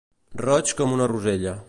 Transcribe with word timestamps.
Roig 0.43 0.73
com 0.81 0.95
una 0.99 1.11
rosella. 1.15 1.57